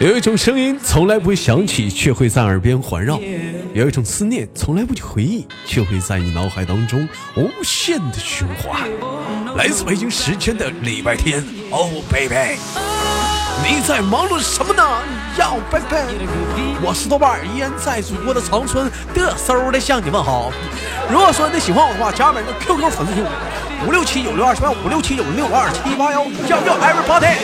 [0.00, 3.16] 有一种声音从来不会响起，却会在耳边环绕；
[3.74, 8.88] 有一种思念从来不去回忆，却会在你脑海当中无限的循环。
[9.56, 12.60] 来自北京时间的礼拜天，Oh baby，
[13.66, 14.84] 你在忙碌什么呢？
[15.36, 16.14] 要 baby，
[16.80, 20.52] 我是豆瓣，依然在祖国的长春嘚嗖的向你问好。
[21.10, 23.24] 如果说你喜欢我的话，加本人的 QQ 粉丝群
[23.84, 27.34] 五六七九六二七八五六七九六二七八幺，叫叫 everybody。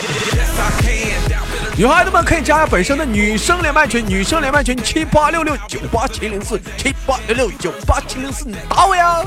[1.77, 9.21] 女孩子们可以加下本身的女生连麦群，女生连麦群七八六六九八七零四七八六六九八七零四，你打我呀！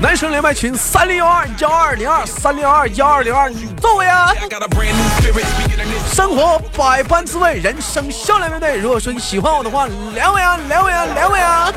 [0.00, 4.32] 男生连麦群三零幺二幺二零二三零幺二幺二零二，你揍我呀！
[6.12, 8.76] 生活百般滋味，人生笑脸面对。
[8.76, 11.72] 如果说你喜欢我的话，连我呀，连我呀，连我呀！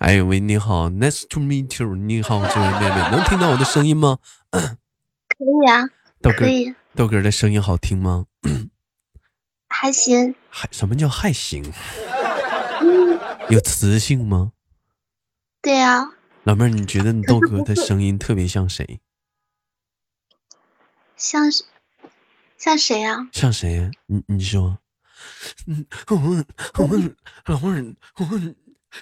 [0.00, 1.94] 哎喂，你好，Nice to meet you。
[1.94, 4.18] 你好，这位妹妹，能听到我的声音吗？
[4.50, 5.84] 可以啊，
[6.22, 6.46] 豆哥，
[6.94, 8.24] 豆哥的声音好听吗？
[9.68, 10.34] 还行。
[10.48, 11.70] 还什么叫还行？
[13.50, 14.52] 有磁性吗？
[15.60, 16.08] 对啊，
[16.44, 19.00] 老妹儿，你觉得你豆哥的声音特别像谁？
[21.14, 21.64] 像是
[22.56, 23.28] 像谁啊？
[23.32, 23.90] 像谁呀？
[24.06, 24.78] 你你说，
[25.66, 26.46] 嗯，我问
[26.78, 28.56] 我问老妹儿，我问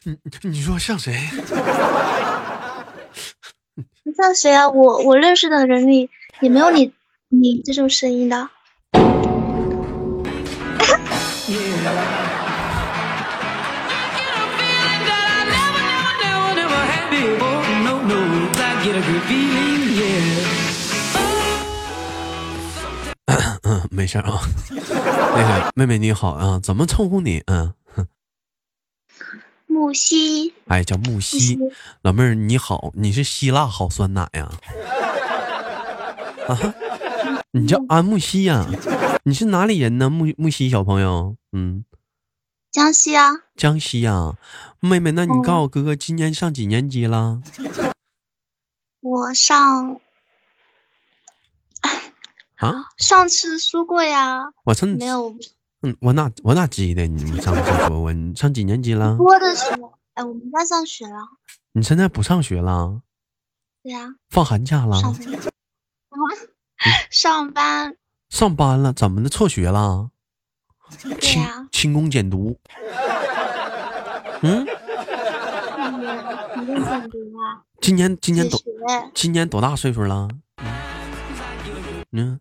[0.04, 1.14] 你你说像谁？
[4.16, 4.68] 像谁啊？
[4.68, 6.08] 我我认识的人里
[6.40, 6.92] 也没有你
[7.28, 8.48] 你这种声音的。
[23.62, 24.40] 嗯， 没事啊。
[24.70, 27.42] 那个妹妹你好啊，怎么称呼你？
[27.46, 27.72] 嗯，
[29.78, 31.56] 木西，哎，叫木西。
[32.02, 34.50] 老妹儿你好，你是希腊好酸奶呀？
[36.48, 36.74] 啊，
[37.52, 38.66] 你叫安木西呀？
[39.22, 40.10] 你是哪里人呢？
[40.10, 41.84] 木木西小朋友，嗯，
[42.72, 43.30] 江西啊。
[43.54, 44.34] 江西呀，
[44.80, 47.40] 妹妹，那你告诉我哥哥今年上几年级了？
[49.00, 50.00] 我上
[52.56, 54.48] 啊，上次说过呀。
[54.64, 55.36] 我上没有
[55.82, 58.12] 嗯，我哪我哪记得你们上次说过？
[58.12, 59.16] 你上几年级了？
[59.16, 61.20] 播的时候，哎，我们在上学了。
[61.72, 63.00] 你现在不上学了？
[63.82, 65.00] 对呀、放寒假了？
[65.00, 65.40] 上班。
[67.10, 67.96] 上班。
[68.28, 68.92] 上班了？
[68.92, 69.28] 怎么的？
[69.28, 70.10] 辍学了？
[71.02, 72.58] 对呀、勤工俭读？
[74.42, 74.66] 嗯？
[77.80, 78.60] 今年今年多
[79.14, 80.28] 今年多大岁数了？
[82.10, 82.40] 嗯，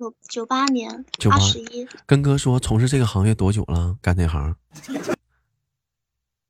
[0.00, 1.86] 九九八年，九八二十一。
[2.06, 3.98] 跟哥说从事这个行业多久了？
[4.00, 4.56] 干这行？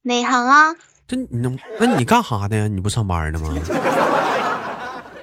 [0.03, 0.73] 哪行啊？
[1.09, 1.59] 这你能？
[1.81, 2.69] 那你干哈的呀？
[2.69, 3.53] 你不上班呢吗？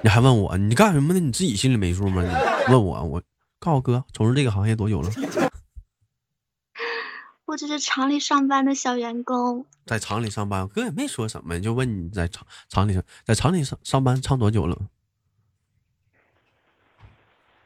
[0.02, 1.20] 你还问我你干什么呢？
[1.20, 2.22] 你自己心里没数吗？
[2.22, 2.28] 你
[2.74, 3.22] 问我，我
[3.58, 5.10] 告诉哥从事这个行业多久了？
[7.46, 9.64] 我只是厂里上班的小员工。
[9.86, 14.76] 在厂里上班，哥也没说什么，就问你在厂厂里上在厂里上上班上多久了？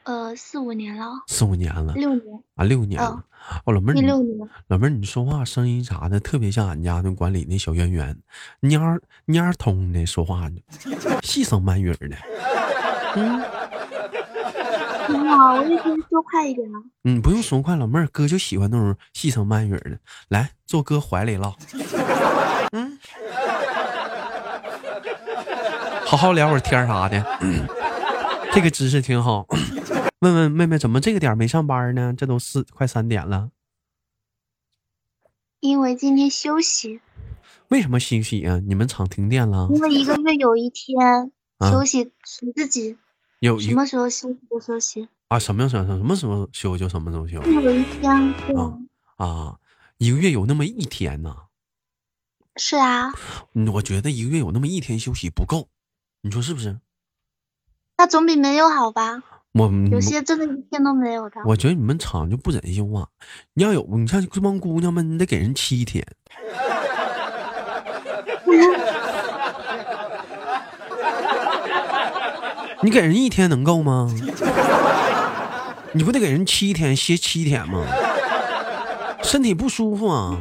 [0.05, 3.25] 呃，四五年了，四五年了六年，啊，六年了。
[3.65, 4.49] 哦，老妹儿，你六年。
[4.67, 8.17] 老妹儿，你说话声音啥的特别像俺家那管理那小圆圆，
[8.63, 10.61] 蔫儿蔫儿通的说话呢，
[11.23, 12.17] 细声慢语儿的。
[13.15, 13.43] 嗯
[15.07, 16.79] 挺好，我也可以说快一点啊。
[17.05, 19.99] 嗯，不用说快，老妹儿，哥就喜欢那种细声慢语儿的。
[20.29, 21.55] 来，坐哥怀里唠。
[22.73, 22.99] 嗯，
[26.07, 27.25] 好好聊会儿天儿啥的。
[27.41, 27.67] 嗯
[28.55, 29.47] 这个姿势挺好。
[30.23, 32.15] 问问妹妹，怎么这个点儿没上班呢？
[32.17, 33.51] 这都四快三点了，
[35.59, 37.01] 因为今天休息，
[37.71, 38.61] 为什么休息啊？
[38.65, 39.69] 你们厂停电了？
[39.75, 42.97] 因为一个月有一天啊休息，随自己
[43.41, 45.09] 有什么时候休息就休息。
[45.27, 48.79] 啊，什么时候什么时候休就什么时候休有一天，对啊，
[49.17, 49.59] 啊？
[49.99, 51.35] 一个月有那么一天呢？
[52.55, 53.13] 是啊，
[53.55, 55.69] 嗯，我觉得一个月有那么一天休息不够，
[56.21, 56.79] 你说是不是？
[57.97, 59.21] 那总比没有好吧？
[59.53, 61.43] 我有些真的一天都没有的。
[61.45, 63.07] 我觉得你们厂就不人性化。
[63.55, 66.05] 你要有，你像这帮姑娘们，你得给人七天。
[72.83, 74.13] 你给人一天能够吗？
[75.93, 77.85] 你不得给人七天歇七天吗？
[79.23, 80.41] 身体不舒服啊。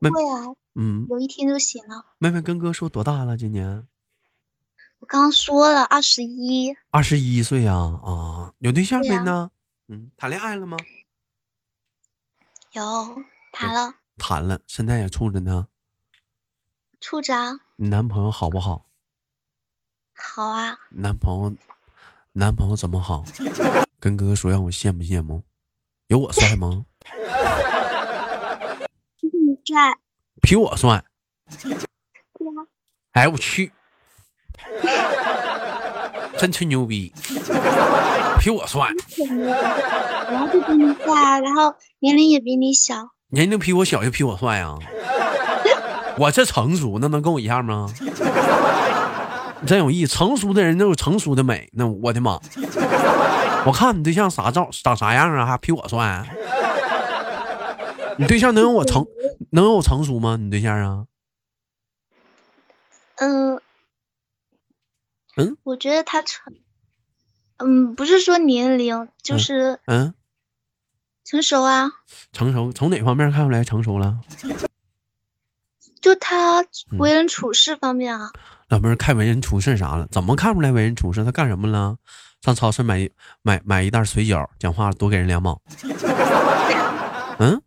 [0.00, 2.06] 不会啊，嗯，有一天就行了。
[2.18, 3.36] 妹妹跟哥说多大了？
[3.36, 3.84] 今年
[5.02, 9.50] 我刚刚说了二十一，二十一岁呀、啊，有对象没呢？
[9.88, 10.76] 嗯，谈恋爱了吗？
[12.70, 12.80] 有
[13.50, 15.66] 谈了，谈了，现在也处着呢。
[17.00, 18.86] 处着啊，你男朋友好不好？
[20.14, 21.52] 好啊，男朋友，
[22.30, 23.24] 男朋友怎么好？
[23.98, 25.42] 跟哥哥说，让我羡慕羡慕。
[26.06, 26.86] 有我帅吗？
[29.20, 29.98] 比你帅，
[30.40, 31.04] 比我帅。
[33.10, 33.72] 哎，我去，
[36.38, 37.12] 真吹牛逼，
[38.40, 38.88] 比我帅，
[40.30, 42.94] 然后就比你大，然后年龄也比你小，
[43.28, 44.78] 年龄比我小就比我帅啊！
[46.18, 47.88] 我这成熟，那能跟我一样吗？
[49.60, 51.70] 你真有意思，成熟的人都有成熟的美。
[51.72, 52.40] 那我的妈！
[53.64, 55.46] 我看你对象啥照长啥样啊？
[55.46, 56.24] 还比我帅？
[58.18, 59.06] 你对象能有我成
[59.50, 60.36] 能有我成熟吗？
[60.40, 61.04] 你对象啊？
[63.16, 63.60] 嗯
[65.36, 66.54] 嗯，我觉得他成，
[67.58, 70.14] 嗯，不是说年龄，就是嗯，
[71.24, 71.90] 成熟啊，
[72.32, 74.20] 成熟从哪方面看出来成熟了？
[76.00, 76.64] 就他
[76.98, 78.30] 为人处事方面啊。
[78.68, 80.08] 老妹儿看为人处事啥了？
[80.10, 81.24] 怎么看出来为人处事？
[81.24, 81.96] 他干什么了？
[82.40, 83.08] 上超市买
[83.42, 85.62] 买买一袋水饺，讲话多给人两毛。
[87.38, 87.62] 嗯，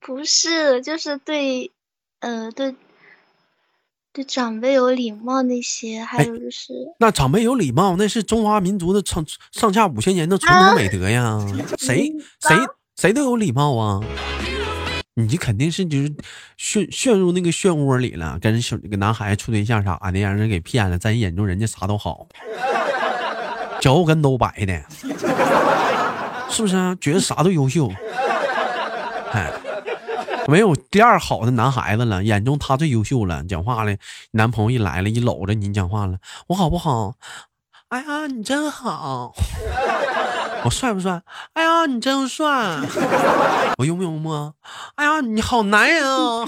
[0.00, 1.72] 不是，就是对，
[2.20, 2.74] 呃，对，
[4.14, 11.38] 对长辈有礼貌那些，还有就是，那长辈有礼貌，那是中华民族的上上下五千年的传统美德呀。
[11.78, 12.54] 谁谁
[12.94, 14.00] 谁都有礼貌啊。
[15.14, 16.14] 你肯定是就是
[16.58, 20.98] 陷陷入那个漩涡里了，跟人小跟男孩子处对象啥的，让人给骗了。
[20.98, 22.26] 在人眼中，人家啥都好，
[23.80, 24.82] 脚跟都白的，
[26.50, 26.94] 是不是啊？
[27.00, 27.90] 觉得啥都优秀，
[29.32, 29.50] 哎，
[30.48, 33.44] 没有第二好的男孩子了，眼中他最优秀了。
[33.44, 33.96] 讲话了，
[34.32, 36.18] 男朋友一来了，一搂着你讲话了，
[36.48, 37.14] 我好不好？
[37.88, 39.32] 哎呀，你真好。
[40.64, 41.22] 我帅不帅？
[41.54, 42.46] 哎呀，你真帅！
[43.78, 44.54] 我幽不幽默？
[44.96, 46.46] 哎呀，你好男人啊！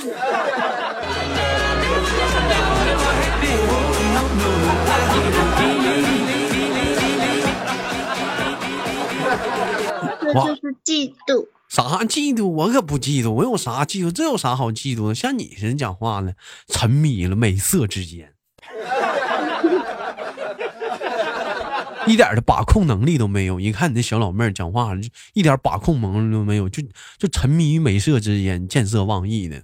[10.21, 11.47] 这就是嫉妒。
[11.75, 12.47] 啥嫉妒？
[12.47, 14.13] 我可不嫉妒，我有啥嫉妒？
[14.13, 15.15] 这有啥好嫉妒的？
[15.15, 16.33] 像你似的讲话呢，
[16.69, 18.33] 沉迷了美色之间。
[22.07, 24.93] 一点的把控能力都没有，一看你这小老妹儿讲话，
[25.33, 26.81] 一点把控能力都没有，就
[27.19, 29.61] 就沉迷于美色之间，见色忘义的，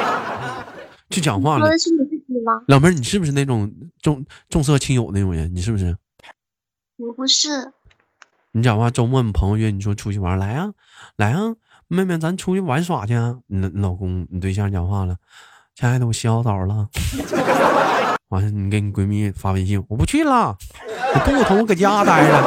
[1.10, 1.66] 就讲话了。
[1.66, 2.62] 说的是你自己吗？
[2.68, 3.70] 老妹儿，你是不是那种
[4.00, 5.54] 重重色轻友那种人？
[5.54, 5.94] 你是不是？
[6.96, 7.70] 我不是。
[8.56, 10.70] 你讲话，周末你朋友约你说出去玩，来啊，
[11.16, 11.54] 来啊，
[11.88, 13.36] 妹妹，咱出去玩耍去啊。
[13.48, 15.14] 你你老公，你对象讲话了，
[15.74, 16.88] 亲爱的，我洗好澡了。
[18.28, 20.56] 完了，你给你闺蜜发微信，我不去了。
[20.88, 22.42] 我肚子疼，我搁家待着。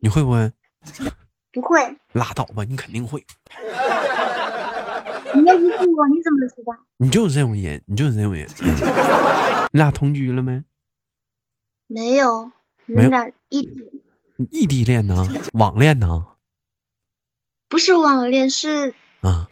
[0.00, 0.52] 你会不会？
[1.50, 1.80] 不会。
[2.12, 3.24] 拉倒吧，你肯定会。
[5.34, 6.76] 你又不是我，你怎么知道？
[6.98, 8.48] 你就是这种人，你就是这种人。
[9.72, 10.62] 你俩同居了没？
[11.86, 12.50] 没有，
[12.86, 14.02] 我们俩异地。
[14.50, 15.28] 异地恋呢？
[15.52, 16.26] 网恋呢？
[17.68, 19.48] 不是网恋，是啊，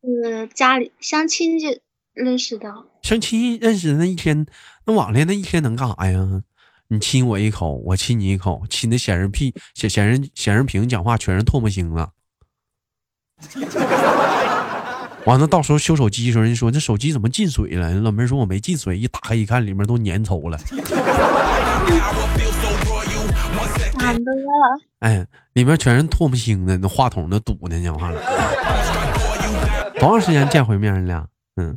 [0.00, 1.68] 呃，家里相亲就
[2.14, 2.86] 认识的。
[3.02, 4.46] 相亲认识的那一天，
[4.86, 6.42] 那网恋那一天能干啥呀？
[6.88, 12.08] 你亲我一口，我亲你一口，亲的显示屁显显示显示屏讲话全是唾沫星子。
[15.28, 17.92] 完了，到时候修手机的时候，人说这手机怎么进水了？
[17.96, 20.56] 老妹说我没进水，一打开一看，里面都粘稠了。
[23.98, 24.80] 咋的了？
[25.00, 28.18] 哎，里面全是唾沫星子，那话筒都堵呢，讲话了。
[30.00, 31.02] 多长时间见回面？
[31.02, 31.28] 你俩？
[31.56, 31.76] 嗯。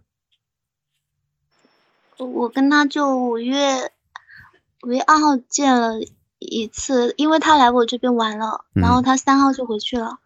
[2.20, 3.92] 我跟他就五月
[4.84, 5.96] 五月二号见了
[6.40, 10.20] 一次，因为他来我这边玩了，然后他三号就回去了，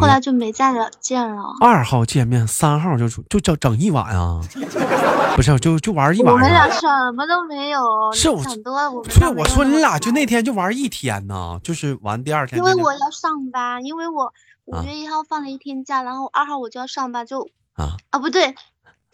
[0.00, 1.42] 后来就没再了见了。
[1.60, 4.40] 二号见面，三号就就整整一晚啊？
[5.34, 6.32] 不是，就就玩一晚。
[6.32, 7.80] 我们俩什么都没有，
[8.12, 8.90] 是我想多了。
[8.90, 12.58] 我所以我说你俩就那天就玩一天呢，就是玩第二天。
[12.58, 14.32] 因为我要上班，因为我
[14.66, 18.54] 五月一号放了一天假，然后二号我就要上班，就啊啊不对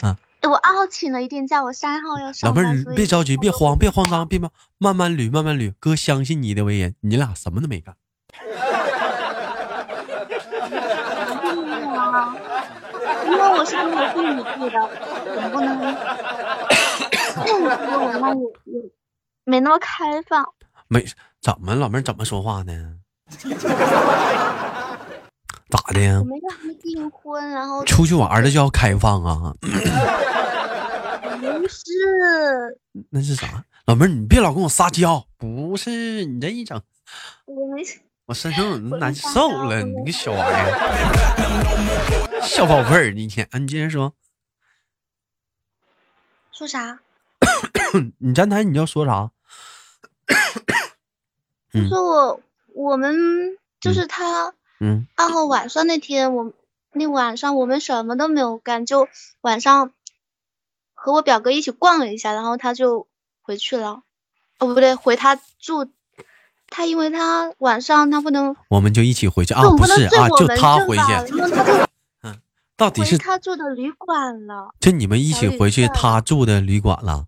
[0.01, 0.17] 啊。
[0.43, 2.65] 我二号请了一天假，我三号要上班。
[2.65, 5.73] 老妹儿，别着急，别慌，别慌张，别慢，慢慢捋，慢慢捋。
[5.79, 7.95] 哥相信你的为人，你俩什么都没干。
[13.27, 14.77] 因为我是跟我父母住的，
[15.35, 15.69] 总不能
[17.65, 17.69] 我
[18.21, 18.41] 那也
[18.75, 18.81] 也
[19.45, 20.45] 没那么开放。
[20.89, 21.07] 没
[21.41, 22.97] 怎么，老妹儿怎么说话呢？
[25.71, 26.19] 咋的呀？
[26.21, 29.53] 我们又没订婚，然后出去玩的叫开放啊？
[29.61, 29.69] 不
[31.69, 31.85] 是，
[33.11, 33.63] 那是啥？
[33.87, 36.81] 老妹儿，你别老跟我撒娇，不是你这一整，
[37.45, 37.83] 我没，
[38.27, 44.15] 我身上难受了，你个小玩意儿，小宝贝儿，你天，你接着说，
[46.51, 46.99] 说啥？
[48.19, 49.31] 你站台你要说啥？
[51.73, 52.41] 就说我
[52.75, 56.53] 我们就是他，嗯，二号晚上那天，我
[56.93, 59.09] 那晚上我们什么都没有干，就
[59.43, 59.93] 晚上
[60.95, 63.07] 和我表哥一起逛了一下，然后他就。
[63.41, 64.03] 回去了，
[64.59, 65.89] 哦不对，回他住，
[66.69, 69.55] 他因为他晚上他不能，我们就一起回去。
[69.55, 71.03] 啊，不是啊，就他回去，
[71.33, 71.88] 嗯，
[72.79, 77.27] 到底是他住的旅馆了，就你们一起回去他住的旅馆了？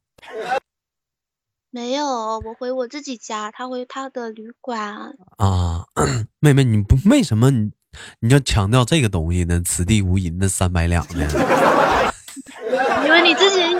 [1.73, 5.87] 没有，我回我自己家，他回他的旅馆啊。
[6.39, 7.73] 妹妹，你不为什么你
[8.21, 9.61] 你要强调这个东西呢？
[9.65, 11.29] 此地无银的三百两呢？
[13.05, 13.80] 因 为你之前一开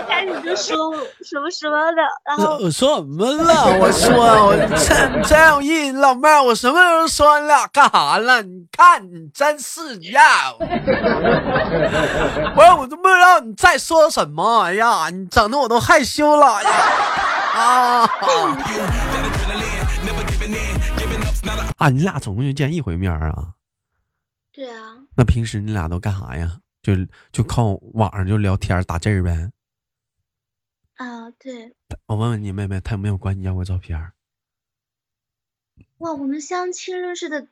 [0.51, 0.93] 就说
[1.23, 3.53] 什么什么的，然后我说什么了？
[3.79, 8.41] 我说我真真有意思，老妹儿，我什么时候说你俩干啥了？
[8.41, 10.53] 你看你真是呀！
[12.55, 14.63] 我 我都不知道你在说什么。
[14.63, 16.69] 哎呀，你整的我都害羞了呀！
[17.53, 18.09] 啊
[21.77, 21.89] 啊！
[21.89, 23.53] 你俩总共就见一回面啊？
[24.53, 24.75] 对啊。
[25.15, 26.51] 那平时你俩都干啥呀？
[26.83, 26.93] 就
[27.31, 29.49] 就靠网上就聊天打字儿呗。
[31.01, 31.73] 啊，对。
[32.05, 34.11] 我问问你妹妹，她有没有管你要过照片？
[35.97, 37.47] 哇，我们相亲认识的，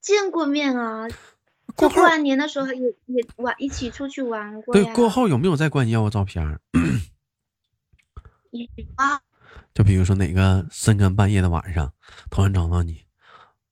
[0.00, 1.08] 见过面啊。
[1.74, 6.60] 过完年的时候也也玩一起出去玩过对，过后有没有再管你要过照片？
[8.52, 8.60] 有
[8.94, 9.20] 啊。
[9.74, 11.92] 就比如说哪个深更半夜的晚上，
[12.30, 13.04] 突然找到你，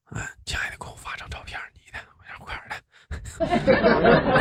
[0.07, 2.81] 哎，亲爱的，给我发张照片，你的，我让快点的。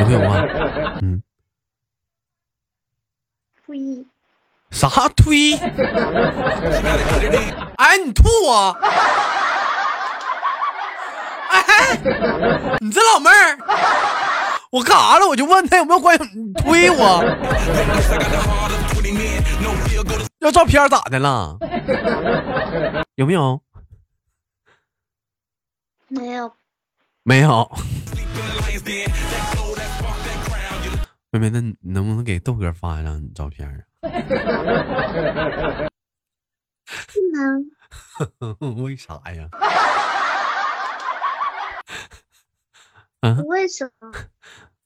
[0.00, 0.98] 有没有啊？
[1.02, 1.22] 嗯，
[3.64, 4.04] 推
[4.70, 5.54] 啥推？
[7.76, 8.74] 哎，你吐啊！
[11.50, 11.98] 哎，
[12.80, 13.58] 你这老妹儿，
[14.70, 15.26] 我干啥了？
[15.26, 17.22] 我就问他有没有关系，你推我？
[20.38, 21.58] 要照片咋的了？
[23.16, 23.60] 有没有？
[26.08, 26.52] 没有。
[27.22, 27.70] 没有。
[31.32, 33.89] 妹妹，那你能不能给豆哥发一张照片啊？
[34.00, 34.08] 不
[37.32, 37.70] 能。
[38.82, 39.48] 为啥呀？
[43.20, 43.36] 啊？
[43.46, 44.10] 为什么？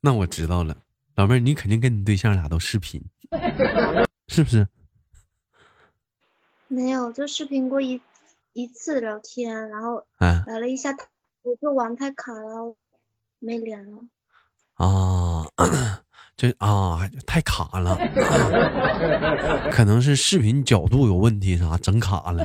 [0.00, 0.76] 那我知道了，
[1.14, 3.02] 老妹儿，你肯定跟你对象俩都视频，
[4.28, 4.66] 是不是？
[6.66, 8.02] 没有，就视频过一
[8.52, 10.90] 一次聊天，然后聊了一下，
[11.42, 12.74] 我就网太卡了，
[13.38, 13.98] 没连了。
[14.74, 15.23] 啊，
[16.44, 17.96] 这啊太卡了，
[19.72, 22.44] 可能是视频角度有问题，啥整卡了。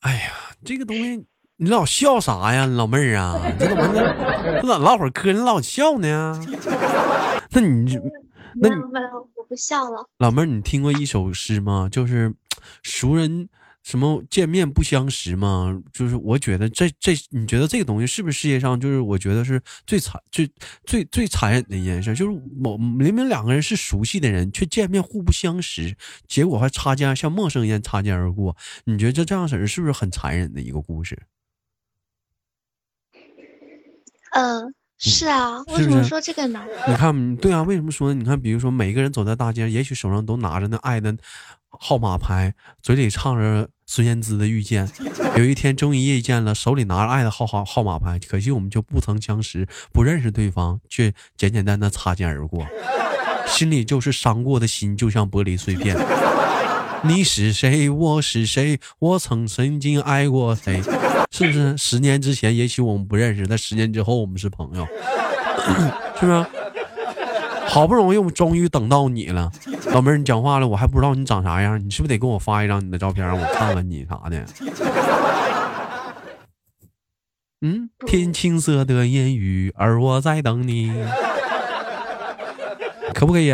[0.00, 0.32] 哎呀，
[0.64, 1.24] 这个东西
[1.58, 3.40] 你老笑啥呀，老妹儿啊？
[3.56, 4.60] 这怎么的？
[4.60, 6.40] 这咋唠会儿嗑你老笑呢？
[7.52, 7.96] 那你
[8.56, 8.74] 那你
[9.36, 10.08] 我不笑了。
[10.18, 11.88] 老妹儿，你听过一首诗吗？
[11.88, 12.34] 就是
[12.82, 13.48] 熟人。
[13.82, 15.82] 什么见面不相识吗？
[15.92, 20.48] 就是我觉得这这，你觉得这个东西是不是世界上就是我觉得是最残、最
[20.84, 22.14] 最最残忍的一件事？
[22.14, 25.96] 就是某明明两个人是熟悉的人，却见面互不相识，
[26.28, 28.56] 结果还擦肩像陌生一样擦肩而过。
[28.84, 31.20] 你觉得这这样式儿是不是很残忍的一个故事？
[34.34, 35.62] 嗯，是啊。
[35.66, 36.64] 为什么说这个呢？
[36.88, 38.14] 你看，对啊，为什么说？
[38.14, 41.14] 你看，比如说每个人走在大街上，也许手上都拿着那爱的。
[41.80, 44.86] 号码牌，嘴里唱着孙燕姿的《遇见》。
[45.38, 52.66] 有一天终于遇见了，手里拿着爱的号号号码牌，可惜我们就不曾相识，不认识对方，却简简单单擦肩而过。
[53.46, 55.96] 心里就是伤过的心，就像玻璃碎片。
[57.04, 57.88] 你是谁？
[57.88, 58.78] 我是谁？
[58.98, 60.80] 我曾曾经爱过谁？
[61.32, 61.76] 是不是？
[61.78, 64.86] 十年之前，也许我们不认识，但十年之后，我们是朋友，
[66.20, 66.46] 是不是？
[67.66, 69.50] 好不容易，我终于等到你了，
[69.86, 74.44] 老妹儿，你讲话了，我还不知道你长啥样，你是不是得给我发一张你的照片，让我看看你啥的？
[77.62, 80.92] 嗯，天青色的烟雨，而我在等你，
[83.14, 83.50] 可不可以？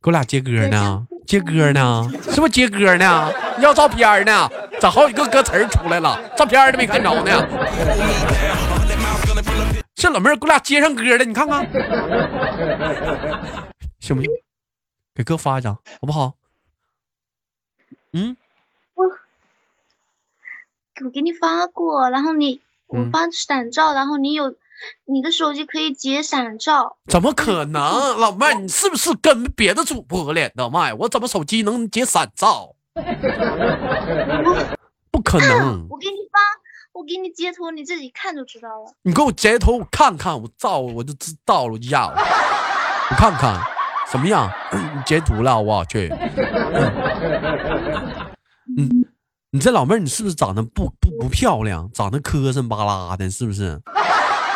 [0.00, 1.06] 给我俩接歌呢？
[1.26, 2.08] 接歌呢？
[2.30, 3.32] 是不是接歌呢？
[3.60, 4.50] 要照片呢？
[4.80, 7.48] 咋好几个歌词出来了，照片都没看着呢？
[9.94, 11.64] 这老妹儿给我俩接上歌了，你看看，
[14.00, 14.30] 行不行？
[15.14, 16.34] 给哥发一张，好不好？
[18.12, 18.36] 嗯，
[18.94, 19.04] 我
[21.04, 24.54] 我给你发过，然后你我发闪照，然后你有
[25.06, 26.96] 你的手机可以截闪照。
[27.06, 28.18] 怎么可能？
[28.18, 30.92] 老妹儿，你是不是跟别的主播连的麦？
[30.94, 32.74] 我怎么手机能截闪照？
[35.10, 35.86] 不可能！
[35.90, 36.40] 我给你发，
[36.92, 38.94] 我给你截图，你自己看就知道了。
[39.02, 42.14] 你给我截图我看看，我照我就知道了，家伙，
[43.10, 43.60] 你看看
[44.10, 44.50] 什么样？
[44.72, 46.08] 你截图了，我去。
[48.78, 49.06] 嗯，
[49.50, 51.90] 你这老妹儿，你是不是长得不不不漂亮？
[51.92, 53.80] 长得磕碜巴拉的，是不是？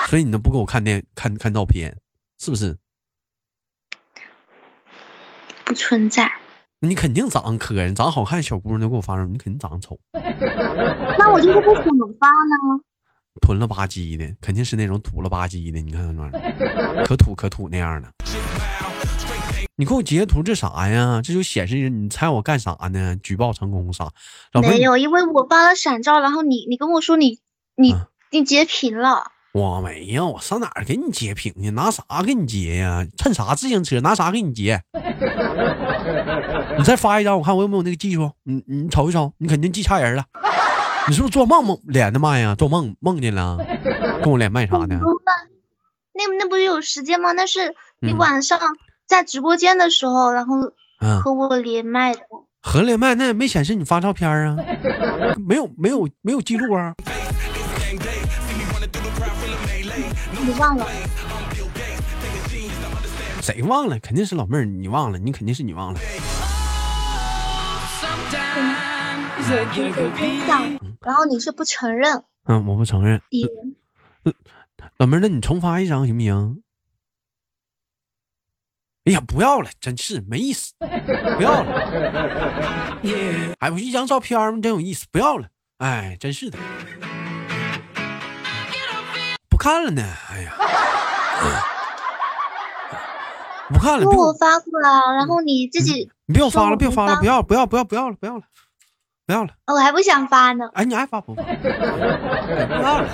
[0.08, 1.96] 所以你都不给我看电看看照片，
[2.38, 2.76] 是不是？
[5.64, 6.30] 不存在。
[6.80, 9.98] 你肯定长得磕碜，长得好看小姑娘都给我发上，你肯定长得丑。
[11.18, 12.84] 那我就是不怎么发呢？
[13.40, 15.80] 囤了吧唧的，肯定是那种土了吧唧的。
[15.80, 18.12] 你看那玩意儿，可土可土那样的。
[19.78, 21.20] 你给我截图这啥呀？
[21.22, 23.16] 这就显示你猜我干啥呢？
[23.16, 24.08] 举报成功啥？
[24.54, 27.40] 没有，因为我发了闪照，然后你你跟我说你
[27.74, 27.94] 你
[28.30, 29.32] 你截屏了。
[29.56, 31.70] 我没有，我上哪儿给你截屏去？
[31.70, 33.06] 拿啥给你截呀？
[33.16, 33.98] 趁啥自行车？
[34.02, 34.82] 拿啥给你截？
[36.76, 38.30] 你再发一张，我看我有没有那个技术。
[38.42, 40.24] 你你瞅一瞅，你肯定记差人了。
[41.08, 42.54] 你是不是做梦梦连的麦呀？
[42.54, 43.56] 做梦梦见了，
[44.22, 44.88] 跟我连麦啥的？
[44.88, 47.32] 那那不是有时间吗？
[47.32, 48.60] 那是你晚上
[49.06, 50.54] 在直播间的时候，然后
[51.22, 52.20] 和我连麦的。
[52.60, 54.54] 和连麦那也没显示你发照片啊？
[55.48, 56.92] 没有没有没有记录啊？
[60.46, 60.86] 你忘了？
[63.42, 63.98] 谁忘了？
[63.98, 65.18] 肯定是老妹儿，你忘了？
[65.18, 65.98] 你肯定是你忘了。
[71.00, 72.22] 然后你是不承认？
[72.44, 73.20] 嗯，我不承认。
[74.98, 76.62] 老妹儿，那你重发一张行不行？
[79.06, 82.96] 哎呀，不要了，真是没意思，不要了。
[83.58, 85.48] 哎，我一张照片真有意思，不要了。
[85.78, 86.56] 哎，真是的。
[89.56, 90.52] 不看了呢，哎呀，
[93.70, 94.00] 不看了。
[94.00, 96.10] 给我发过来，然后你自己。
[96.26, 98.42] 你不要发了，不要发了，不要，不要，不要，不要了，不要了，
[99.26, 99.54] 不要了。
[99.68, 100.68] 我还不想发呢。
[100.74, 101.42] 哎，你爱发不发？
[101.42, 101.48] 不
[102.82, 103.08] 要了，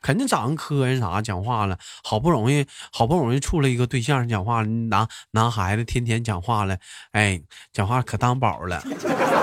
[0.00, 6.76] 肯定长得磕碜啥，讲话了，好不容易，好不容易处了一个对象，讲话男男孩子天天讲话了，
[7.10, 8.80] 哎，讲话可当宝了，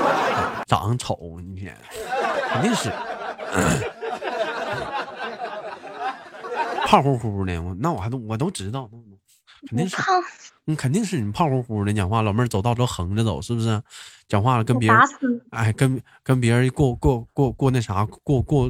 [0.66, 1.76] 长得丑，你天，
[2.54, 2.90] 肯定是。
[6.92, 8.90] 胖乎乎的，我那我还都我都知道，
[9.70, 9.96] 肯定是，
[10.68, 13.82] 嗯，肯定是你胖乎乎的讲话，老妹儿走道都横着走，是不是？
[14.28, 15.00] 讲话了跟别人，
[15.52, 18.70] 哎，跟跟别人过过过过那啥，过过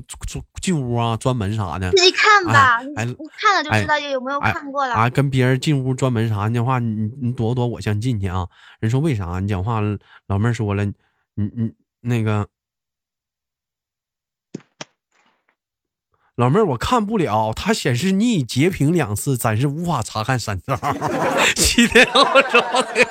[0.61, 3.05] 进屋啊，专门啥的，自己看吧，哎，
[3.39, 5.09] 看了就知道有没有看过了啊。
[5.09, 8.47] 跟别人进屋专门啥的话，你你躲躲，我先进去啊。
[8.79, 9.39] 人说为啥？
[9.39, 9.81] 你讲话，
[10.27, 10.93] 老妹儿说了，你
[11.55, 12.47] 你那个。
[16.37, 20.79] 老妹儿，我看不了，它显示你已截屏两次，暂时无法查看闪照。
[21.55, 23.05] 七天后说的。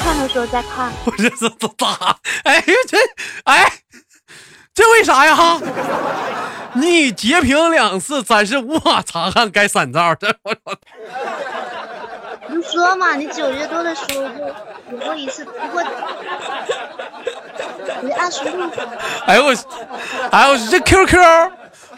[0.00, 0.92] 看的时候再看。
[1.06, 2.16] 我这这咋？
[2.44, 2.98] 哎这
[3.44, 3.72] 哎，
[4.74, 5.34] 这为啥呀？
[5.34, 5.60] 哈
[6.74, 10.14] 你截屏两次，暂时无法查看该闪照。
[10.14, 10.72] 这 我操！
[12.48, 14.46] 不说嘛，你九月多的时候就
[14.90, 15.88] 有过一次，不过你。
[18.18, 18.68] 二十六
[19.26, 19.54] 哎呦我，
[20.30, 21.16] 哎呦这 QQ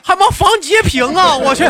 [0.03, 1.37] 还没防截屏啊！
[1.37, 1.65] 我去。
[1.65, 1.69] 没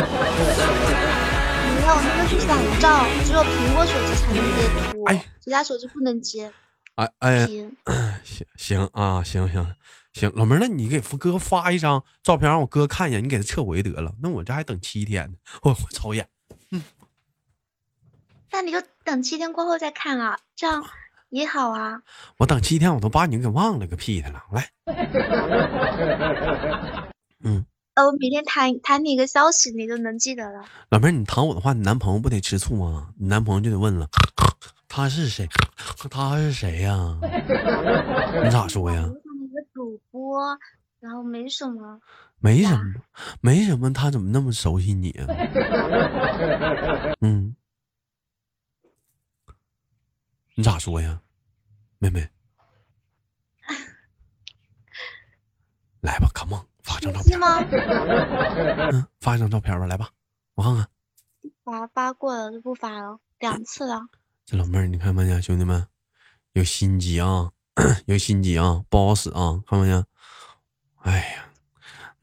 [1.86, 6.50] 有，那个是闪照，只有苹果手机才能截图，哎，其他手机不能截。
[6.96, 7.76] 哎哎，行
[8.56, 9.74] 行啊，行行
[10.12, 14.12] 行，老妹儿，那你给哥发一张照片让我哥看一眼，你给他撤回得了。
[14.22, 16.26] 那我这还等七天呢，我我瞅一眼。
[18.54, 20.84] 嗯，那你就等七天过后再看啊，这样。
[21.30, 22.00] 也好啊！
[22.38, 24.40] 我等七天，我都把你给忘了个屁的了。
[24.52, 24.68] 来，
[27.42, 30.64] 嗯，呃，我每天弹弹你一个消息，你就能记得了。
[30.90, 33.08] 老妹儿，你弹我的话，你男朋友不得吃醋吗？
[33.18, 34.06] 你男朋友就得问了，
[34.86, 35.48] 他是谁？
[36.08, 37.18] 他是谁呀？
[38.44, 39.02] 你咋说呀？
[39.02, 40.40] 一个主播，
[41.00, 41.98] 然后没什么，
[42.38, 42.80] 没什么，
[43.40, 45.26] 没什么，他怎么那么熟悉你啊？
[47.26, 47.56] 嗯，
[50.54, 51.20] 你咋说呀？
[51.98, 52.28] 妹妹，
[56.00, 57.58] 来吧，come on，发张照片吗？
[58.92, 60.10] 嗯，发一张照片吧，来吧，
[60.54, 60.86] 我看看。
[61.64, 64.02] 发发过了就不发了，两次了。
[64.44, 65.88] 这老妹儿，你看没见，兄弟们，
[66.52, 67.50] 有心机啊，
[68.06, 70.04] 有心机啊，不好使啊，看没见？
[70.98, 71.46] 哎呀，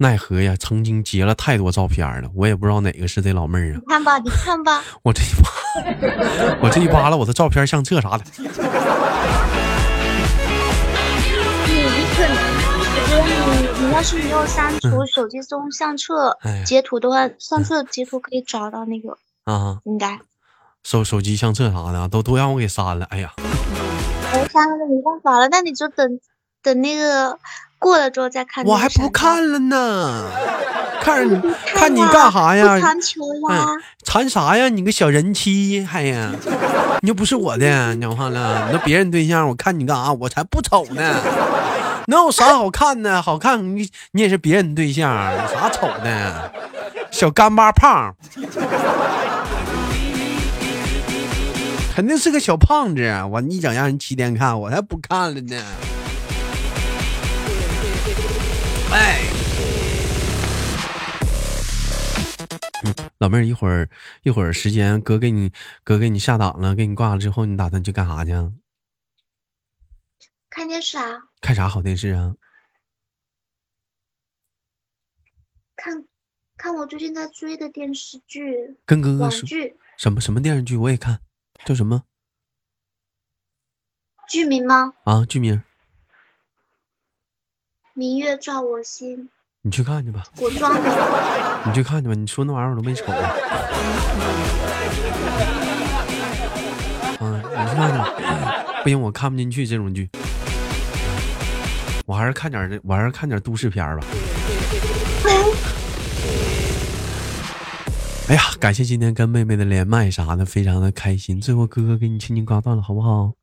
[0.01, 3.77] 奈何呀，曾经截了太多照片了，我也不知道哪个是这老妹儿啊。
[3.77, 8.23] 你看吧，你看吧， 我这一扒， 我这一扒拉，我的照片、相册啥的。
[8.35, 8.43] 你
[13.53, 16.35] 你你要是没有删除手机中相册
[16.65, 20.19] 截图的话，相册截图可以找到那个啊，应该
[20.83, 23.05] 手手机相册啥的都都让我给删了。
[23.11, 26.19] 哎呀，我删了没办法了，那你就等
[26.63, 27.37] 等那个
[27.81, 28.63] 过了之后再看。
[28.63, 30.29] 我还不看了呢，
[31.01, 32.79] 看你看你干啥呀？
[32.79, 33.65] 传球呀？
[34.05, 34.69] 传啥呀？
[34.69, 36.31] 你个小人妻，哎呀，
[37.01, 40.13] 你又不是我的，讲话了，你那别人对象，我看你干啥？
[40.13, 41.15] 我才不丑呢。
[42.05, 43.19] 能有啥好看的？
[43.19, 46.51] 好看你你也是别人对象，有啥丑的？
[47.09, 48.15] 小干巴胖，
[51.95, 53.01] 肯定是个小胖子。
[53.31, 55.57] 我一整让人七天看，我才不看了呢。
[58.93, 59.21] 哎，
[63.19, 63.89] 老妹儿，一会儿
[64.23, 68.31] 一会儿时间，哥给你哥给你下档了，给你挂了之后，你打算去干啥去？
[70.49, 71.29] 看电视啊？
[71.39, 72.35] 看啥好电视啊？
[75.77, 76.05] 看，
[76.57, 78.77] 看我最近在追的电视剧。
[78.85, 79.47] 跟哥哥说。
[79.97, 80.75] 什么什么电视剧？
[80.75, 81.21] 我也看，
[81.63, 82.03] 叫什么？
[84.27, 84.93] 剧名吗？
[85.05, 85.63] 啊，剧名。
[87.93, 89.29] 明月照我心。
[89.63, 90.23] 你去看去吧。
[90.37, 91.61] 古装的。
[91.65, 92.15] 你去看去吧。
[92.15, 93.05] 你说那玩意儿我都没瞅。
[97.19, 97.97] 嗯，你去看去。
[98.83, 100.09] 不行，我看不进去这种剧。
[102.05, 104.05] 我还是看点这，我还是看点都市片吧。
[108.29, 111.39] 哎呀，感谢今天跟妹妹的连麦啥的，非常的开心。
[111.41, 113.33] 最后哥哥给你轻轻挂断了，好不好？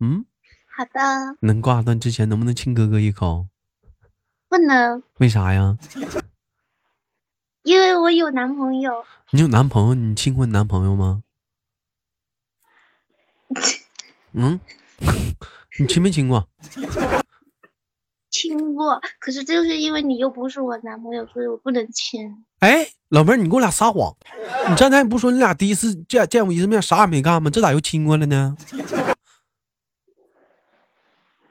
[0.00, 0.24] 嗯，
[0.74, 1.36] 好的。
[1.40, 3.46] 能挂断之前，能不能亲哥哥一口？
[4.48, 5.02] 不能。
[5.18, 5.76] 为啥呀？
[7.62, 9.04] 因为我有男朋友。
[9.30, 9.94] 你有男朋友？
[9.94, 11.22] 你亲过你男朋友吗？
[14.32, 14.60] 嗯，
[15.78, 16.48] 你亲没亲过？
[18.30, 22.44] 亲过，可是就是因为你又不是我男朋友，所以我不能亲。
[22.60, 24.14] 哎，老妹儿，你给我俩撒谎！
[24.68, 27.50] 你刚才不说你俩第一次见见我一次面，啥也没干吗？
[27.50, 28.56] 这咋又亲过了呢？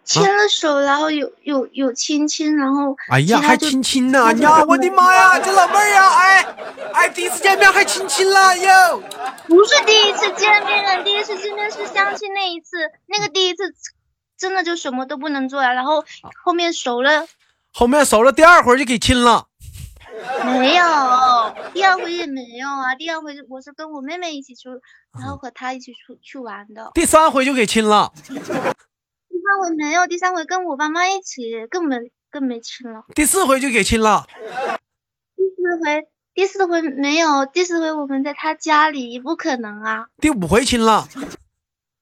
[0.07, 4.23] 牵了手，然后有有有亲亲，然后哎呀，还亲亲呢！
[4.23, 6.55] 哎呀，我的妈呀，这老妹儿呀，哎
[6.93, 9.03] 哎，第一次见面还亲亲了哟！
[9.47, 13.63] 不是第一次见面，第一次见面是相亲那一次，那个第一次。
[14.39, 16.05] 真的就什么都不能做呀，然后
[16.43, 17.25] 后面熟了，
[17.73, 19.47] 后面熟了，第二回就给亲了。
[20.45, 20.85] 没有，
[21.73, 22.93] 第二回也没有啊。
[22.93, 24.69] 第二回我是跟我妹妹一起出，
[25.19, 26.91] 然后和她一起出去玩的。
[26.93, 28.13] 第三回就给亲了。
[29.47, 31.95] 第三回没有，第三回跟我爸妈一起，更没
[32.29, 33.05] 更没亲了。
[33.15, 34.27] 第四回就给亲了。
[35.37, 40.07] 第四回，第四回没有，第四回我们在他家里，不可能啊。
[40.17, 41.07] 第五回亲了。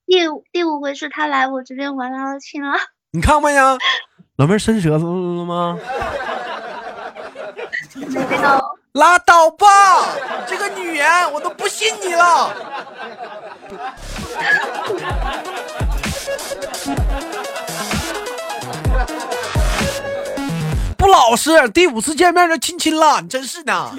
[0.07, 0.15] 第
[0.51, 2.75] 第五回是他来我这边玩，然后亲了。
[3.13, 3.77] 你看没呀？
[4.37, 5.77] 老妹伸舌头了吗？
[7.93, 8.75] 没有。
[8.93, 10.15] 拉倒吧，
[10.47, 12.55] 这个女人我都不信你了。
[21.05, 23.91] 不老实，第五次见面就亲亲了，你真是的。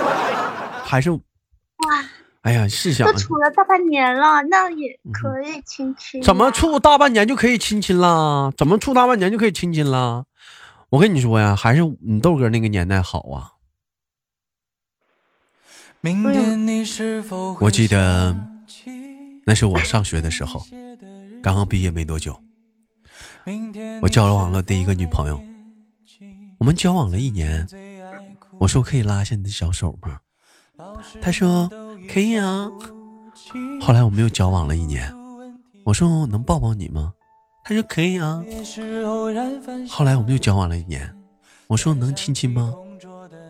[0.82, 1.20] 还是哇。
[2.40, 6.22] 哎呀，是想都处了大半年了，那也可以亲亲。
[6.22, 8.50] 怎么处大半年就可以亲亲了？
[8.56, 10.24] 怎么处大半年就可以亲亲了？
[10.88, 13.52] 我跟你说呀，还是你豆哥那个年代好啊。
[17.60, 18.34] 我记得
[19.44, 20.64] 那是我上学的时候，
[21.42, 22.40] 刚刚毕业没多久，
[24.00, 25.38] 我交往了第一个女朋友。
[26.58, 27.66] 我们交往了一年，
[28.58, 30.20] 我说可以拉一下你的小手吗？
[31.20, 31.70] 他说。
[32.08, 32.70] 可以啊，
[33.80, 35.12] 后来我们又交往了一年，
[35.84, 37.12] 我说能抱抱你吗？
[37.64, 38.44] 他说可以啊。
[39.88, 41.12] 后来我们又交往了一年，
[41.66, 42.72] 我说能亲亲吗？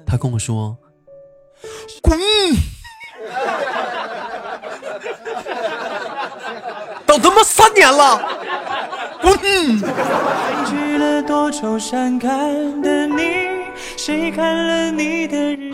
[0.06, 0.74] 他跟我说
[2.00, 2.18] 滚。
[7.04, 8.45] 等他妈三年了，
[9.32, 9.36] 滚。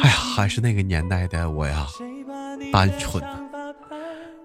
[0.00, 1.86] 哎呀，还是那个年代的我呀。
[2.72, 3.22] 单纯，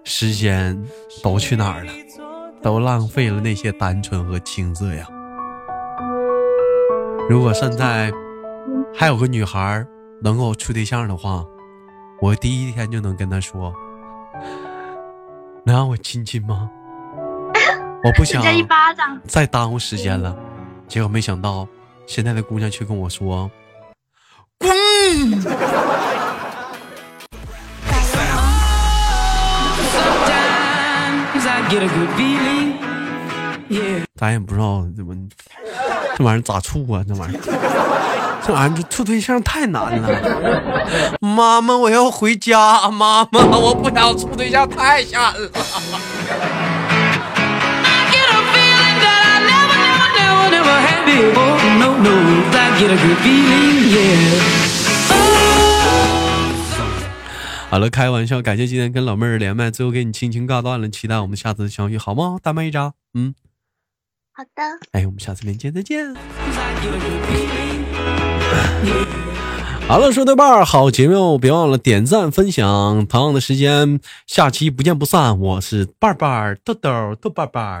[0.04, 0.78] 时间
[1.22, 1.92] 都去哪儿了？
[2.60, 5.06] 都浪费了那些单纯和青涩呀！
[7.30, 8.12] 如果现在
[8.94, 9.86] 还有个女孩
[10.22, 11.44] 能够处对象的话，
[12.20, 13.72] 我第一天就能跟她说
[15.64, 16.68] ：“能让我亲亲吗？”
[18.08, 18.42] 我不想
[19.26, 20.34] 再耽误时间了。
[20.88, 21.68] 结果没想到，
[22.06, 23.50] 现在的姑娘却跟我说
[24.58, 24.70] ：“滚！”
[34.16, 35.14] 咱也不知道怎么
[36.16, 37.04] 这玩意儿咋处啊？
[37.06, 37.40] 这玩意儿。
[38.42, 40.08] 这玩意儿处对象太难了。
[41.20, 42.90] 妈妈，我要回家。
[42.90, 45.52] 妈妈，我不想处对象，太吓人了。
[57.70, 62.38] 好了，开玩笑，感谢今天跟老妹儿连麦，最后给你轻轻挂断了，期待我们下次相遇，好吗？
[62.42, 63.34] 大麦一张，嗯，
[64.32, 66.14] 好的，哎，我们下次连接再见。
[69.86, 73.06] 好了，说对半好节目，别忘了点赞分享。
[73.06, 75.38] 同样的时间，下期不见不散。
[75.38, 77.80] 我是伴伴豆豆豆伴伴。